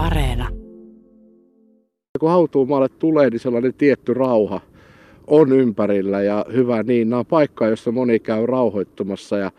Areena. 0.00 0.48
Kun 2.20 2.30
hautuumaalle 2.30 2.88
tulee, 2.88 3.30
niin 3.30 3.40
sellainen 3.40 3.74
tietty 3.74 4.14
rauha 4.14 4.60
on 5.26 5.52
ympärillä 5.52 6.22
ja 6.22 6.44
hyvä 6.52 6.82
niin. 6.82 7.10
Nämä 7.10 7.20
on 7.20 7.26
paikka, 7.26 7.68
jossa 7.68 7.92
moni 7.92 8.18
käy 8.18 8.46
rauhoittumassa 8.46 9.38
ja 9.38 9.50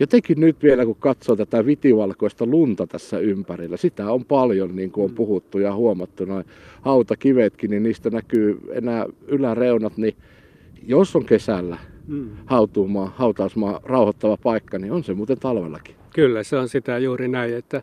jotenkin 0.00 0.40
nyt 0.40 0.62
vielä 0.62 0.84
kun 0.84 0.96
katsoo 1.00 1.36
tätä 1.36 1.66
vitivalkoista 1.66 2.46
lunta 2.46 2.86
tässä 2.86 3.18
ympärillä, 3.18 3.76
sitä 3.76 4.12
on 4.12 4.24
paljon 4.24 4.76
niin 4.76 4.90
kuin 4.90 5.04
on 5.04 5.14
puhuttu 5.14 5.58
ja 5.58 5.74
huomattu 5.74 6.24
noin 6.24 6.44
hautakivetkin, 6.82 7.70
niin 7.70 7.82
niistä 7.82 8.10
näkyy 8.10 8.60
enää 8.72 9.06
yläreunat, 9.28 9.96
niin 9.96 10.16
jos 10.86 11.16
on 11.16 11.24
kesällä 11.24 11.78
mm. 12.06 12.30
hautuumaa, 12.46 13.12
hautausmaa 13.16 13.80
rauhoittava 13.84 14.36
paikka, 14.36 14.78
niin 14.78 14.92
on 14.92 15.04
se 15.04 15.14
muuten 15.14 15.38
talvellakin. 15.38 15.94
Kyllä, 16.14 16.42
se 16.42 16.56
on 16.56 16.68
sitä 16.68 16.98
juuri 16.98 17.28
näin, 17.28 17.56
että 17.56 17.82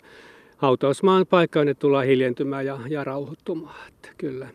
hautausmaan 0.57 1.27
paikka 1.27 1.65
ne 1.65 1.73
tullaan 1.73 2.05
hiljentymään 2.05 2.65
ja, 2.65 2.79
ja 2.89 3.03
rauhoittumaan. 3.03 3.88
Että 3.88 4.09
kyllä. 4.17 4.48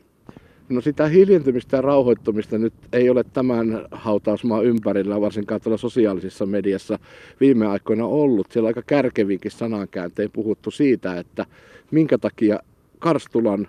No 0.69 0.81
sitä 0.81 1.09
hiljentymistä 1.09 1.77
ja 1.77 1.81
rauhoittumista 1.83 2.59
nyt 2.59 2.73
ei 2.93 3.11
ole 3.11 3.25
tämän 3.25 3.87
hautausmaan 3.91 4.65
ympärillä, 4.65 5.21
varsinkaan 5.21 5.61
tuolla 5.61 5.79
sosiaalisessa 5.79 6.47
mediassa 6.47 6.99
viime 7.41 7.67
aikoina 7.67 8.07
ollut. 8.07 8.53
Siellä 8.53 8.67
aika 8.67 8.83
kärkevinkin 8.83 9.51
sanankääntein 9.51 10.31
puhuttu 10.31 10.71
siitä, 10.71 11.19
että 11.19 11.47
minkä 11.91 12.19
takia 12.19 12.59
Karstulan 12.99 13.69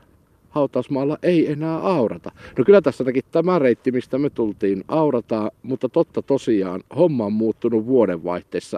hautausmaalla 0.49 1.17
ei 1.23 1.52
enää 1.52 1.77
aurata. 1.77 2.31
No 2.57 2.63
kyllä 2.63 2.81
tässä 2.81 3.03
ainakin 3.03 3.23
tämä 3.31 3.59
reitti, 3.59 3.91
mistä 3.91 4.17
me 4.17 4.29
tultiin, 4.29 4.83
aurataan, 4.88 5.52
mutta 5.63 5.89
totta 5.89 6.21
tosiaan, 6.21 6.83
homma 6.95 7.25
on 7.25 7.33
muuttunut 7.33 7.85
vuodenvaihteessa. 7.85 8.77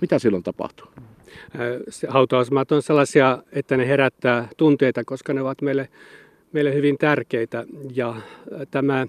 Mitä 0.00 0.18
silloin 0.18 0.42
tapahtuu? 0.42 0.86
Hautausmaat 2.08 2.72
on 2.72 2.82
sellaisia, 2.82 3.38
että 3.52 3.76
ne 3.76 3.88
herättää 3.88 4.48
tunteita, 4.56 5.04
koska 5.04 5.32
ne 5.32 5.42
ovat 5.42 5.62
meille, 5.62 5.88
meille 6.52 6.74
hyvin 6.74 6.98
tärkeitä. 6.98 7.64
Ja 7.94 8.14
tämä 8.70 9.06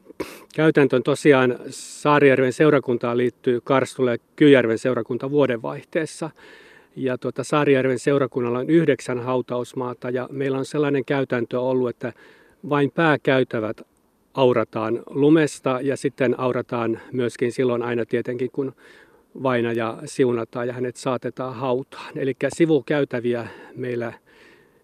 käytäntö 0.56 0.96
on 0.96 1.04
tosiaan 1.04 1.60
Saarijärven 1.70 2.54
seurakuntaan 2.54 3.18
liittyy 3.18 3.62
Karstulle 3.64 4.12
ja 4.12 4.18
Kyjärven 4.36 4.78
seurakunta 4.78 5.32
vuodenvaihteessa. 5.32 6.30
Ja 6.96 7.18
tuota, 7.18 7.44
Saarijärven 7.44 8.00
seurakunnalla 8.00 8.60
on 8.60 8.70
yhdeksän 8.70 9.20
hautausmaata 9.20 10.10
ja 10.10 10.30
meillä 10.32 10.58
on 10.58 10.66
sellainen 10.66 11.06
käytäntö 11.06 11.62
ollut, 11.62 11.90
että 11.90 12.14
vain 12.70 12.92
pääkäytävät 12.92 13.82
aurataan 14.34 15.04
lumesta 15.10 15.80
ja 15.82 15.98
sitten 15.98 16.40
aurataan 16.40 17.00
myöskin 17.12 17.52
silloin 17.52 17.82
aina 17.82 18.06
tietenkin, 18.06 18.52
kun 18.52 18.74
vainaja 19.44 19.98
siunataan 20.06 20.68
ja 20.68 20.74
hänet 20.74 20.96
saatetaan 20.96 21.56
hautaan. 21.56 22.18
Eli 22.18 22.34
sivukäytäviä 22.56 23.48
meillä, 23.76 24.14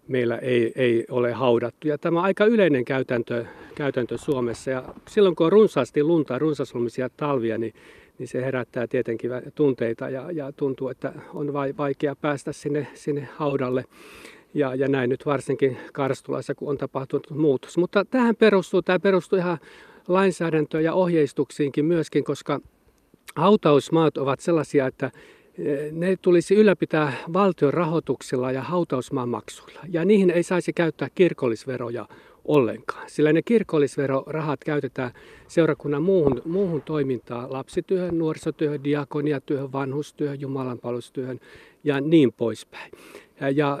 meillä 0.08 0.38
ei, 0.38 0.72
ei 0.76 1.04
ole 1.10 1.32
haudattu. 1.32 1.88
Ja 1.88 1.98
tämä 1.98 2.18
on 2.18 2.24
aika 2.24 2.44
yleinen 2.44 2.84
käytäntö, 2.84 3.44
käytäntö 3.74 4.18
Suomessa. 4.18 4.70
Ja 4.70 4.84
silloin 5.08 5.36
kun 5.36 5.46
on 5.46 5.52
runsaasti 5.52 6.02
lunta, 6.02 6.38
runsaslumisia 6.38 7.08
talvia, 7.16 7.58
niin, 7.58 7.74
niin 8.18 8.28
se 8.28 8.44
herättää 8.44 8.86
tietenkin 8.86 9.30
tunteita 9.54 10.10
ja, 10.10 10.30
ja 10.30 10.52
tuntuu, 10.52 10.88
että 10.88 11.12
on 11.34 11.52
vaikea 11.52 12.16
päästä 12.16 12.52
sinne, 12.52 12.86
sinne 12.94 13.28
haudalle. 13.36 13.84
Ja, 14.54 14.74
ja 14.74 14.88
näin 14.88 15.10
nyt 15.10 15.26
varsinkin 15.26 15.76
Karstulassa, 15.92 16.54
kun 16.54 16.68
on 16.68 16.78
tapahtunut 16.78 17.30
muutos. 17.30 17.78
Mutta 17.78 18.04
tähän 18.04 18.36
perustuu, 18.36 18.82
tämä 18.82 18.98
perustuu 18.98 19.38
ihan 19.38 19.58
lainsäädäntöön 20.08 20.84
ja 20.84 20.94
ohjeistuksiinkin 20.94 21.84
myöskin, 21.84 22.24
koska 22.24 22.60
hautausmaat 23.36 24.16
ovat 24.18 24.40
sellaisia, 24.40 24.86
että 24.86 25.10
eh, 25.58 25.92
ne 25.92 26.16
tulisi 26.22 26.54
ylläpitää 26.54 27.12
valtion 27.32 27.74
rahoituksella 27.74 28.52
ja 28.52 28.62
hautausmaan 28.62 29.28
maksuilla. 29.28 29.80
Ja 29.88 30.04
niihin 30.04 30.30
ei 30.30 30.42
saisi 30.42 30.72
käyttää 30.72 31.08
kirkollisveroja 31.14 32.08
ollenkaan, 32.44 33.10
sillä 33.10 33.32
ne 33.32 33.42
kirkollisverorahat 33.42 34.64
käytetään 34.64 35.10
seurakunnan 35.48 36.02
muuhun, 36.02 36.42
muuhun 36.44 36.82
toimintaan, 36.82 37.52
lapsityöhön, 37.52 38.18
nuorisotyöhön, 38.18 38.84
diakoniatyöhön, 38.84 39.72
vanhustyöhön, 39.72 40.40
jumalanpalvelustyöhön 40.40 41.40
ja 41.84 42.00
niin 42.00 42.32
poispäin. 42.32 42.92
Ja 43.54 43.78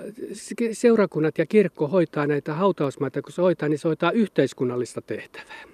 seurakunnat 0.72 1.38
ja 1.38 1.46
kirkko 1.46 1.88
hoitaa 1.88 2.26
näitä 2.26 2.54
hautausmaita, 2.54 3.22
kun 3.22 3.32
se 3.32 3.42
hoitaa, 3.42 3.68
niin 3.68 3.78
se 3.78 3.88
hoitaa 3.88 4.10
yhteiskunnallista 4.10 5.00
tehtävää. 5.00 5.64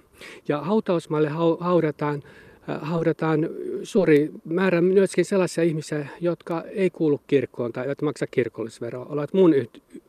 Ja 0.47 0.61
hautausmaalle 0.61 1.29
haudataan 1.59 2.23
haudataan 2.67 3.49
suuri 3.83 4.31
määrä 4.45 4.81
myöskin 4.81 5.25
sellaisia 5.25 5.63
ihmisiä, 5.63 6.07
jotka 6.21 6.63
ei 6.63 6.89
kuulu 6.89 7.21
kirkkoon 7.27 7.73
tai 7.73 7.83
eivät 7.83 8.01
maksa 8.01 8.27
kirkollisveroa, 8.27 9.05
ovat 9.05 9.33
mun 9.33 9.53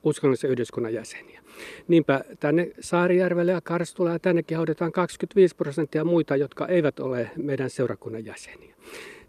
uskonnollisen 0.05 0.51
yhdyskunnan 0.51 0.95
jäseniä. 0.95 1.41
Niinpä 1.89 2.25
tänne 2.41 2.71
Saarijärvelle 2.81 3.53
ja 3.53 3.61
Karstula 3.61 4.11
ja 4.11 4.19
tännekin 4.19 4.57
haudataan 4.57 4.93
25 4.93 5.57
prosenttia 5.57 6.05
muita, 6.05 6.37
jotka 6.37 6.67
eivät 6.67 7.01
ole 7.01 7.31
meidän 7.37 7.71
seurakunnan 7.71 8.25
jäseniä. 8.25 8.75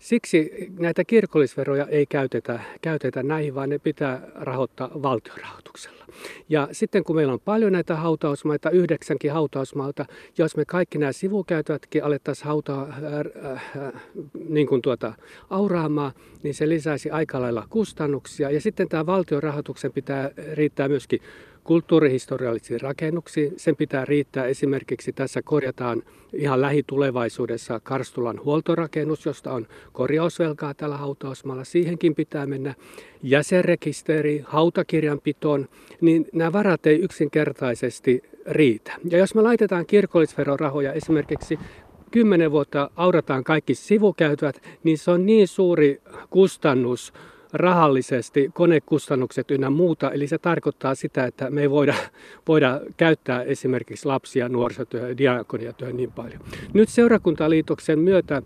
Siksi 0.01 0.51
näitä 0.79 1.03
kirkollisveroja 1.03 1.87
ei 1.87 2.05
käytetä, 2.05 2.59
käytetä 2.81 3.23
näihin, 3.23 3.55
vaan 3.55 3.69
ne 3.69 3.79
pitää 3.79 4.21
rahoittaa 4.35 4.91
valtiorahoituksella. 5.01 6.05
Ja 6.49 6.67
sitten 6.71 7.03
kun 7.03 7.15
meillä 7.15 7.33
on 7.33 7.39
paljon 7.39 7.71
näitä 7.71 7.95
hautausmaita, 7.95 8.69
yhdeksänkin 8.69 9.31
hautausmaalta, 9.31 10.05
jos 10.37 10.57
me 10.57 10.65
kaikki 10.65 10.97
nämä 10.97 11.11
sivukäytävätkin 11.11 12.03
alettaisiin 12.03 12.47
hautaa 12.47 12.87
äh, 12.89 13.53
äh, 13.85 13.93
niin 14.49 14.67
kuin 14.67 14.81
tuota, 14.81 15.13
auraamaan, 15.49 16.11
niin 16.43 16.53
se 16.53 16.69
lisäisi 16.69 17.09
aika 17.09 17.41
lailla 17.41 17.67
kustannuksia. 17.69 18.51
Ja 18.51 18.61
sitten 18.61 18.89
tämä 18.89 19.05
valtiorahoituksen 19.05 19.91
pitää 19.93 20.29
riittää 20.53 20.87
myöskin 20.87 21.19
kulttuurihistoriallisiin 21.63 22.81
rakennuksiin. 22.81 23.53
Sen 23.57 23.75
pitää 23.75 24.05
riittää 24.05 24.45
esimerkiksi, 24.45 25.13
tässä 25.13 25.41
korjataan 25.41 26.03
ihan 26.33 26.61
lähitulevaisuudessa 26.61 27.79
Karstulan 27.79 28.39
huoltorakennus, 28.43 29.25
josta 29.25 29.53
on 29.53 29.67
korjausvelkaa 29.91 30.73
tällä 30.73 30.97
hautausmaalla. 30.97 31.63
Siihenkin 31.63 32.15
pitää 32.15 32.45
mennä 32.45 32.75
jäsenrekisteri, 33.23 34.41
hautakirjanpitoon, 34.45 35.67
niin 36.01 36.27
nämä 36.33 36.53
varat 36.53 36.85
ei 36.85 36.99
yksinkertaisesti 36.99 38.23
riitä. 38.47 38.91
Ja 39.09 39.17
jos 39.17 39.35
me 39.35 39.41
laitetaan 39.41 39.85
kirkollisverorahoja 39.85 40.93
esimerkiksi 40.93 41.59
kymmenen 42.11 42.51
vuotta 42.51 42.89
aurataan 42.95 43.43
kaikki 43.43 43.75
sivukäytävät, 43.75 44.61
niin 44.83 44.97
se 44.97 45.11
on 45.11 45.25
niin 45.25 45.47
suuri 45.47 46.01
kustannus 46.29 47.13
rahallisesti 47.53 48.49
konekustannukset 48.53 49.51
ynnä 49.51 49.69
muuta. 49.69 50.11
Eli 50.11 50.27
se 50.27 50.37
tarkoittaa 50.37 50.95
sitä, 50.95 51.25
että 51.25 51.49
me 51.49 51.61
ei 51.61 51.69
voida, 51.69 51.93
voida 52.47 52.81
käyttää 52.97 53.43
esimerkiksi 53.43 54.05
lapsia 54.05 54.49
nuorisotyöhön, 54.49 55.17
diakoniatyöhön 55.17 55.97
niin 55.97 56.11
paljon. 56.11 56.41
Nyt 56.73 56.89
seurakuntaliitoksen 56.89 57.99
myötä 57.99 58.41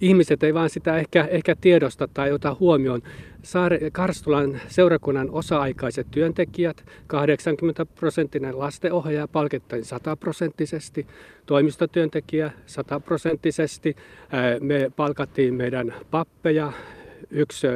ihmiset 0.00 0.42
ei 0.42 0.54
vaan 0.54 0.70
sitä 0.70 0.96
ehkä, 0.96 1.28
ehkä 1.30 1.56
tiedosta 1.60 2.08
tai 2.14 2.32
ota 2.32 2.56
huomioon. 2.60 3.02
Saare, 3.42 3.78
Karstulan 3.92 4.60
seurakunnan 4.68 5.30
osa-aikaiset 5.30 6.06
työntekijät, 6.10 6.84
80 7.06 7.86
prosenttinen 7.86 8.58
lastenohjaaja 8.58 9.28
palkittain 9.28 9.84
100 9.84 10.16
prosenttisesti, 10.16 11.06
toimistotyöntekijä 11.46 12.50
100 12.66 13.00
prosenttisesti. 13.00 13.96
Me 14.60 14.90
palkattiin 14.96 15.54
meidän 15.54 15.94
pappeja, 16.10 16.72
yksi 17.30 17.66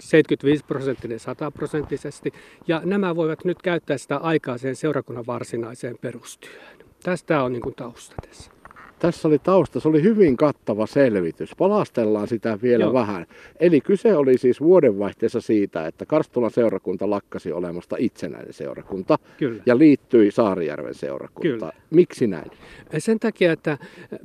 75 0.00 0.64
prosenttinen 0.64 1.20
100 1.20 1.50
prosenttisesti. 1.50 2.32
Ja 2.66 2.82
nämä 2.84 3.16
voivat 3.16 3.44
nyt 3.44 3.62
käyttää 3.62 3.98
sitä 3.98 4.16
aikaa 4.16 4.56
seurakunnan 4.72 5.26
varsinaiseen 5.26 5.98
perustyöhön. 6.00 6.78
Tästä 7.02 7.42
on 7.42 7.52
niin 7.52 7.62
kuin 7.62 7.74
tausta 7.74 8.14
tässä. 8.28 8.57
Tässä 8.98 9.28
oli 9.28 9.38
tausta, 9.38 9.80
se 9.80 9.88
oli 9.88 10.02
hyvin 10.02 10.36
kattava 10.36 10.86
selvitys. 10.86 11.54
Palastellaan 11.58 12.28
sitä 12.28 12.58
vielä 12.62 12.84
Joo. 12.84 12.92
vähän. 12.92 13.26
Eli 13.60 13.80
kyse 13.80 14.16
oli 14.16 14.38
siis 14.38 14.60
vuodenvaihteessa 14.60 15.40
siitä, 15.40 15.86
että 15.86 16.06
Karstulan 16.06 16.50
seurakunta 16.50 17.10
lakkasi 17.10 17.52
olemasta 17.52 17.96
itsenäinen 17.98 18.52
seurakunta 18.52 19.18
Kyllä. 19.36 19.62
ja 19.66 19.78
liittyi 19.78 20.30
Saarijärven 20.30 20.94
seurakuntaan. 20.94 21.72
Miksi 21.90 22.26
näin? 22.26 22.50
Sen 22.98 23.18
takia, 23.18 23.52
että 23.52 23.78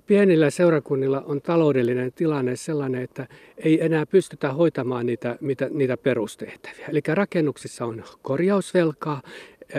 pienillä 0.08 0.50
seurakunnilla 0.50 1.22
on 1.22 1.42
taloudellinen 1.42 2.12
tilanne 2.16 2.56
sellainen, 2.56 3.02
että 3.02 3.28
ei 3.58 3.86
enää 3.86 4.06
pystytä 4.06 4.54
hoitamaan 4.54 5.06
niitä, 5.06 5.38
mitä, 5.42 5.70
niitä 5.72 5.98
perustehtäviä. 5.98 6.88
Eli 6.90 7.02
rakennuksissa 7.08 7.86
on 7.86 8.04
korjausvelkaa, 8.22 9.22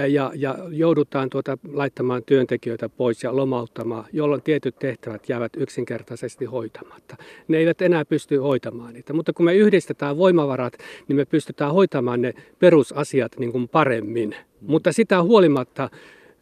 ja, 0.09 0.33
ja 0.35 0.59
joudutaan 0.71 1.31
tuota 1.31 1.59
laittamaan 1.73 2.23
työntekijöitä 2.27 2.89
pois 2.89 3.23
ja 3.23 3.37
lomauttamaan, 3.37 4.05
jolloin 4.13 4.43
tietyt 4.43 4.79
tehtävät 4.79 5.29
jäävät 5.29 5.53
yksinkertaisesti 5.57 6.45
hoitamatta. 6.45 7.17
Ne 7.49 7.59
eivät 7.59 7.83
enää 7.83 8.05
pysty 8.05 8.37
hoitamaan 8.37 8.95
niitä, 8.95 9.13
mutta 9.13 9.33
kun 9.33 9.45
me 9.45 9.55
yhdistetään 9.55 10.17
voimavarat, 10.17 10.73
niin 11.09 11.17
me 11.17 11.25
pystytään 11.25 11.73
hoitamaan 11.73 12.23
ne 12.23 12.35
perusasiat 12.59 13.33
niin 13.39 13.53
kuin 13.53 13.69
paremmin. 13.69 14.37
Mutta 14.61 14.93
sitä 14.93 15.23
huolimatta 15.23 15.91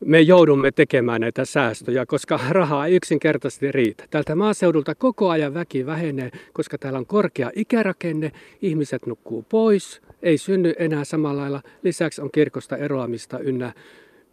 me 0.05 0.20
joudumme 0.20 0.72
tekemään 0.72 1.20
näitä 1.20 1.44
säästöjä, 1.44 2.06
koska 2.06 2.40
rahaa 2.50 2.87
ei 2.87 2.94
yksinkertaisesti 2.94 3.72
riitä. 3.72 4.05
Tältä 4.10 4.34
maaseudulta 4.34 4.94
koko 4.94 5.31
ajan 5.31 5.55
väki 5.55 5.87
vähenee, 5.87 6.31
koska 6.52 6.78
täällä 6.78 6.98
on 6.98 7.06
korkea 7.06 7.50
ikärakenne, 7.56 8.32
ihmiset 8.62 9.06
nukkuu 9.06 9.44
pois, 9.48 10.02
ei 10.22 10.38
synny 10.38 10.74
enää 10.78 11.04
samalla 11.04 11.40
lailla. 11.42 11.62
Lisäksi 11.82 12.22
on 12.22 12.30
kirkosta 12.30 12.76
eroamista 12.76 13.38
ynnä, 13.38 13.72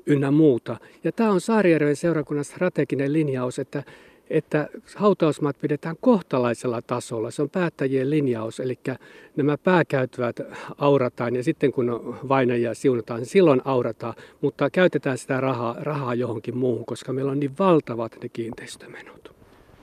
ynnä 0.05 0.31
muuta. 0.31 0.77
Ja 1.03 1.11
tämä 1.11 1.31
on 1.31 1.41
Saarijärven 1.41 1.95
seurakunnan 1.95 2.45
strateginen 2.45 3.13
linjaus, 3.13 3.59
että 3.59 3.83
että 4.29 4.69
hautausmaat 4.95 5.57
pidetään 5.61 5.95
kohtalaisella 6.01 6.81
tasolla. 6.81 7.31
Se 7.31 7.41
on 7.41 7.49
päättäjien 7.49 8.09
linjaus, 8.09 8.59
eli 8.59 8.79
nämä 9.35 9.57
pääkäytävät 9.57 10.39
aurataan 10.77 11.35
ja 11.35 11.43
sitten 11.43 11.71
kun 11.71 12.17
vainajia 12.29 12.73
siunataan, 12.73 13.19
niin 13.19 13.29
silloin 13.29 13.61
aurataan, 13.65 14.13
mutta 14.41 14.69
käytetään 14.69 15.17
sitä 15.17 15.41
rahaa, 15.41 15.75
rahaa 15.79 16.15
johonkin 16.15 16.57
muuhun, 16.57 16.85
koska 16.85 17.13
meillä 17.13 17.31
on 17.31 17.39
niin 17.39 17.57
valtavat 17.59 18.17
ne 18.23 18.29
kiinteistömenot. 18.29 19.38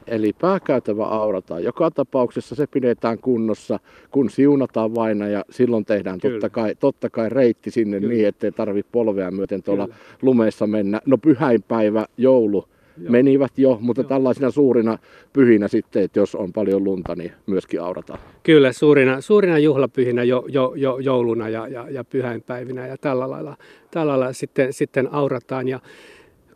Eli 0.07 0.33
pääkäytävä 0.41 1.05
aurataan. 1.05 1.65
Joka 1.65 1.91
tapauksessa 1.91 2.55
se 2.55 2.67
pidetään 2.67 3.19
kunnossa, 3.19 3.79
kun 4.11 4.31
siunataan 4.31 4.95
vainaja. 4.95 5.45
Silloin 5.51 5.85
tehdään 5.85 6.21
totta 6.21 6.51
kai, 6.51 6.75
totta 6.75 7.11
kai 7.11 7.29
reitti 7.29 7.71
sinne 7.71 8.01
Kyllä. 8.01 8.15
niin, 8.15 8.29
ettei 8.29 8.53
tarvitse 8.53 8.91
polvea 8.93 9.31
myöten 9.31 9.63
tuolla 9.63 9.85
Kyllä. 9.85 9.99
lumeessa 10.23 10.67
mennä. 10.67 11.01
No 11.07 11.19
pyhäinpäivä, 11.19 12.07
joulu, 12.17 12.65
Joo. 13.03 13.13
menivät 13.13 13.53
jo, 13.59 13.79
mutta 13.81 14.03
Joo. 14.03 14.09
tällaisina 14.09 14.51
suurina 14.51 14.99
pyhinä 15.33 15.69
sitten, 15.69 16.03
että 16.03 16.19
jos 16.19 16.35
on 16.35 16.53
paljon 16.53 16.85
lunta, 16.85 17.15
niin 17.17 17.33
myöskin 17.47 17.83
aurataan. 17.83 18.19
Kyllä, 18.43 18.73
suurina, 18.73 19.21
suurina 19.21 19.59
juhlapyhinä 19.59 20.23
jo, 20.23 20.45
jo, 20.49 20.73
jo, 20.77 20.99
jouluna 20.99 21.49
ja, 21.49 21.69
ja, 21.69 21.91
ja 21.91 22.05
pyhäinpäivinä 22.05 22.87
ja 22.87 22.97
tällä 22.97 23.31
lailla, 23.31 23.57
tällä 23.91 24.11
lailla 24.11 24.33
sitten, 24.33 24.73
sitten 24.73 25.09
aurataan. 25.15 25.69
Ja, 25.69 25.81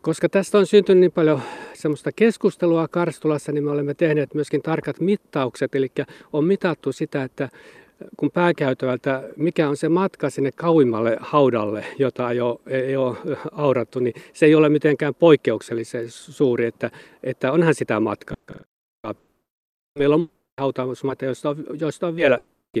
koska 0.01 0.29
tästä 0.29 0.57
on 0.57 0.65
syntynyt 0.65 1.01
niin 1.01 1.11
paljon 1.11 1.41
semmoista 1.73 2.11
keskustelua 2.11 2.87
Karstulassa, 2.87 3.51
niin 3.51 3.63
me 3.63 3.71
olemme 3.71 3.93
tehneet 3.93 4.33
myöskin 4.33 4.61
tarkat 4.61 4.99
mittaukset, 4.99 5.75
eli 5.75 5.91
on 6.33 6.45
mitattu 6.45 6.91
sitä, 6.91 7.23
että 7.23 7.49
kun 8.17 8.31
pääkäytävältä, 8.31 9.23
mikä 9.37 9.69
on 9.69 9.77
se 9.77 9.89
matka 9.89 10.29
sinne 10.29 10.51
kauimmalle 10.51 11.17
haudalle, 11.19 11.85
jota 11.99 12.31
ei 12.31 12.41
ole, 12.41 12.59
ei 12.67 12.95
ole 12.95 13.17
aurattu, 13.51 13.99
niin 13.99 14.13
se 14.33 14.45
ei 14.45 14.55
ole 14.55 14.69
mitenkään 14.69 15.15
poikkeuksellisen 15.15 16.05
suuri, 16.09 16.65
että, 16.65 16.91
että 17.23 17.51
onhan 17.51 17.75
sitä 17.75 17.99
matkaa. 17.99 18.35
Meillä 19.99 20.15
on 20.15 20.29
hautaamusmaita, 20.59 21.25
joista 21.25 21.49
on, 21.49 21.65
joista 21.79 22.07
on 22.07 22.15
vielä 22.15 22.39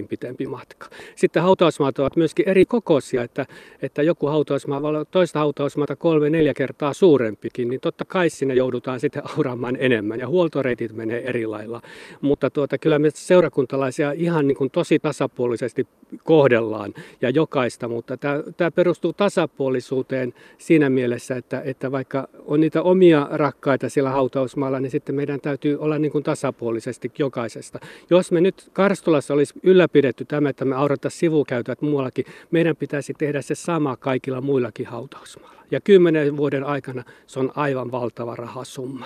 pitempi 0.09 0.47
matka. 0.47 0.87
Sitten 1.15 1.43
hautausmaat 1.43 1.99
ovat 1.99 2.15
myöskin 2.15 2.49
eri 2.49 2.65
kokoisia, 2.65 3.23
että, 3.23 3.45
että 3.81 4.03
joku 4.03 4.27
hautausmaa 4.27 4.81
voi 4.81 4.89
olla 4.89 5.05
toista 5.05 5.39
hautausmaata 5.39 5.95
kolme, 5.95 6.29
neljä 6.29 6.53
kertaa 6.53 6.93
suurempikin, 6.93 7.69
niin 7.69 7.81
totta 7.81 8.05
kai 8.05 8.29
sinne 8.29 8.53
joudutaan 8.53 8.99
sitten 8.99 9.23
auraamaan 9.37 9.77
enemmän 9.79 10.19
ja 10.19 10.27
huoltoreitit 10.27 10.93
menee 10.93 11.29
eri 11.29 11.45
lailla. 11.45 11.81
Mutta 12.21 12.49
tuota, 12.49 12.77
kyllä 12.77 12.99
me 12.99 13.09
seurakuntalaisia 13.13 14.11
ihan 14.11 14.47
niin 14.47 14.55
kuin 14.55 14.69
tosi 14.69 14.99
tasapuolisesti 14.99 15.87
kohdellaan 16.23 16.93
ja 17.21 17.29
jokaista, 17.29 17.87
mutta 17.87 18.17
tämä, 18.17 18.43
tämä 18.57 18.71
perustuu 18.71 19.13
tasapuolisuuteen 19.13 20.33
siinä 20.57 20.89
mielessä, 20.89 21.35
että, 21.35 21.61
että 21.65 21.91
vaikka 21.91 22.27
on 22.45 22.59
niitä 22.59 22.81
omia 22.81 23.27
rakkaita 23.31 23.89
siellä 23.89 24.09
hautausmaalla, 24.09 24.79
niin 24.79 24.91
sitten 24.91 25.15
meidän 25.15 25.41
täytyy 25.41 25.77
olla 25.79 25.99
niin 25.99 26.11
kuin 26.11 26.23
tasapuolisesti 26.23 27.11
jokaisesta. 27.17 27.79
Jos 28.09 28.31
me 28.31 28.41
nyt 28.41 28.69
Karstulassa 28.73 29.33
olisi 29.33 29.53
yllä 29.63 29.80
ylläpidetty 29.81 30.25
tämä, 30.25 30.49
että 30.49 30.65
me 30.65 30.75
aurattaisiin 30.75 31.19
sivukäytöt 31.19 31.81
muuallakin. 31.81 32.25
Meidän 32.51 32.75
pitäisi 32.75 33.13
tehdä 33.13 33.41
se 33.41 33.55
sama 33.55 33.97
kaikilla 33.97 34.41
muillakin 34.41 34.85
hautausmailla. 34.85 35.61
Ja 35.71 35.79
kymmenen 35.81 36.37
vuoden 36.37 36.63
aikana 36.63 37.03
se 37.27 37.39
on 37.39 37.51
aivan 37.55 37.91
valtava 37.91 38.35
rahasumma. 38.35 39.05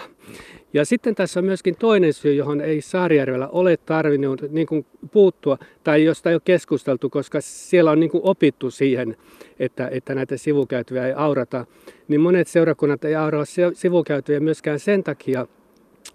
Ja 0.74 0.86
sitten 0.86 1.16
tässä 1.16 1.40
on 1.40 1.46
myöskin 1.46 1.76
toinen 1.76 2.14
syy, 2.14 2.34
johon 2.34 2.62
ei 2.62 2.82
Saarijärvellä 2.82 3.48
ole 3.48 3.78
tarvinnut 3.78 4.42
niin 4.50 4.68
kuin 4.68 4.86
puuttua, 5.12 5.58
tai 5.84 6.04
josta 6.04 6.30
ei 6.30 6.36
ole 6.36 6.42
keskusteltu, 6.46 7.10
koska 7.10 7.42
siellä 7.42 7.92
on 7.92 8.00
niin 8.00 8.10
kuin 8.10 8.22
opittu 8.24 8.72
siihen, 8.72 9.18
että, 9.60 9.88
että 9.92 10.16
näitä 10.16 10.38
sivukäytöjä 10.38 11.08
ei 11.08 11.14
aurata. 11.16 11.66
Niin 12.08 12.22
monet 12.22 12.48
seurakunnat 12.48 13.06
ei 13.06 13.16
auraa 13.16 13.46
sivukäytöjä 13.74 14.40
myöskään 14.40 14.80
sen 14.80 15.04
takia, 15.04 15.48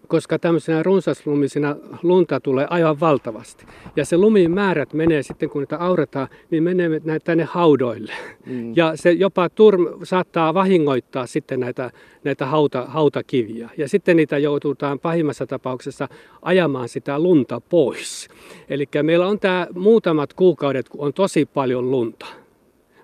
koska 0.08 0.38
tämmöisenä 0.38 0.82
runsaslumisena 0.82 1.76
lunta 2.02 2.41
tulee 2.41 2.67
aivan 2.70 3.00
valtavasti. 3.00 3.67
Ja 3.97 4.05
se 4.05 4.17
lumin 4.17 4.50
määrät 4.50 4.93
menee 4.93 5.23
sitten, 5.23 5.50
kun 5.50 5.62
niitä 5.62 5.76
aurataan, 5.76 6.29
niin 6.50 6.62
menee 6.62 6.91
tänne 7.25 7.44
haudoille. 7.44 8.12
Mm. 8.47 8.73
Ja 8.76 8.93
se 8.94 9.12
jopa 9.12 9.49
turm, 9.49 9.87
saattaa 10.02 10.55
vahingoittaa 10.55 11.26
sitten 11.26 11.61
näitä, 11.61 11.91
näitä 12.25 12.47
hauta, 12.47 12.85
hautakiviä. 12.85 13.70
Ja 13.76 13.88
sitten 13.88 14.17
niitä 14.17 14.38
joututaan 14.38 14.99
pahimmassa 14.99 15.47
tapauksessa 15.47 16.08
ajamaan 16.43 16.88
sitä 16.88 17.19
lunta 17.19 17.61
pois. 17.61 18.29
Eli 18.69 18.88
meillä 19.02 19.26
on 19.26 19.38
tämä 19.38 19.67
muutamat 19.75 20.32
kuukaudet, 20.32 20.88
kun 20.88 21.00
on 21.00 21.12
tosi 21.12 21.47
paljon 21.47 21.91
lunta. 21.91 22.26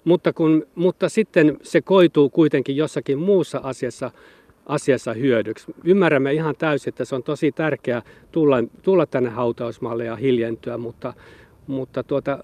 Mutta, 0.05 0.33
kun, 0.33 0.67
mutta 0.75 1.09
sitten 1.09 1.57
se 1.63 1.81
koituu 1.81 2.31
kuitenkin 2.31 2.77
jossakin 2.77 3.19
muussa 3.19 3.61
asiassa 3.63 4.11
asiassa 4.67 5.13
hyödyksi. 5.13 5.75
Ymmärrämme 5.85 6.33
ihan 6.33 6.55
täysin, 6.59 6.89
että 6.89 7.05
se 7.05 7.15
on 7.15 7.23
tosi 7.23 7.53
tärkeää 7.53 8.03
tulla, 8.33 8.57
tulla 8.83 9.07
tänne 9.07 9.31
hautausmaalle 9.31 10.05
ja 10.05 10.17
hiljentyä, 10.17 10.79
mutta, 10.79 11.15
mutta 11.67 12.03
tuota, 12.03 12.39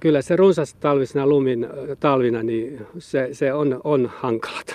kyllä 0.00 0.22
se 0.22 0.36
runsas 0.36 0.74
talvisena 0.74 1.26
lumin 1.26 1.68
talvina, 2.00 2.42
niin 2.42 2.86
se, 2.98 3.28
se 3.32 3.52
on, 3.52 3.80
on 3.84 4.10
hankalata. 4.16 4.74